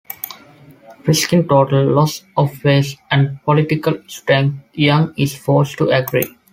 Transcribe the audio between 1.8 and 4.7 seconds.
loss of face and political strength,